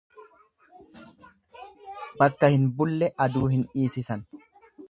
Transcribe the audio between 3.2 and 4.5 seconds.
aduu hin dhiisisan.